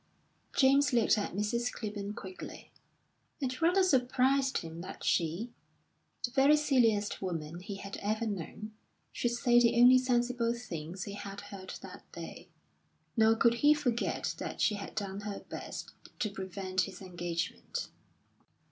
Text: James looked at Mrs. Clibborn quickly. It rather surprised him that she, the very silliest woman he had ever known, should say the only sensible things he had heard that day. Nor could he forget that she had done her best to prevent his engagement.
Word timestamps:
James 0.57 0.93
looked 0.93 1.15
at 1.15 1.35
Mrs. 1.35 1.71
Clibborn 1.71 2.15
quickly. 2.15 2.71
It 3.39 3.61
rather 3.61 3.83
surprised 3.83 4.57
him 4.57 4.81
that 4.81 5.03
she, 5.03 5.51
the 6.25 6.31
very 6.31 6.57
silliest 6.57 7.21
woman 7.21 7.59
he 7.59 7.75
had 7.75 7.97
ever 7.97 8.25
known, 8.25 8.73
should 9.13 9.29
say 9.29 9.59
the 9.59 9.79
only 9.79 9.99
sensible 9.99 10.55
things 10.55 11.03
he 11.03 11.13
had 11.13 11.41
heard 11.41 11.75
that 11.83 12.11
day. 12.13 12.47
Nor 13.15 13.35
could 13.35 13.53
he 13.61 13.75
forget 13.75 14.33
that 14.39 14.59
she 14.59 14.73
had 14.73 14.95
done 14.95 15.19
her 15.19 15.41
best 15.49 15.91
to 16.17 16.31
prevent 16.31 16.81
his 16.81 16.99
engagement. 16.99 17.89